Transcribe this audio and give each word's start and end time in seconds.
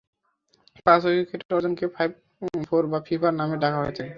পাঁচ-উইকেট 0.85 1.41
অর্জনকে 1.53 1.85
"five-for" 1.95 2.83
বা 2.91 2.99
"ফিফার" 3.07 3.31
নামেও 3.33 3.61
ডাকা 3.63 3.77
হয়ে 3.77 3.95
থাকে। 3.97 4.09